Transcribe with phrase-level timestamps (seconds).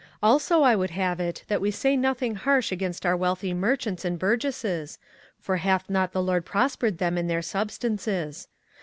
[0.23, 4.17] Also I would have it that we say nothing harsh against our wealthy merchants and
[4.17, 4.97] burgesses,
[5.39, 8.47] for hath not the Lord prospered them in their substances.